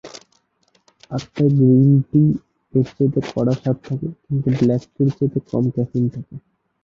[1.11, 2.21] আর তাই green tea
[2.73, 6.35] এর চাইতে কড়া স্বাদ থাকে কিন্তু ব্লাক টি এর চাইতে কম ক্যাফেইন থাকে।